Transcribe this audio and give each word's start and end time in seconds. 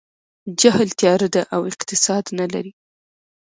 جهل 0.59 0.89
تیاره 0.99 1.27
ده 1.33 1.41
او 1.55 1.61
اقتصاد 1.71 2.25
نه 2.39 2.45
لري. 2.53 2.71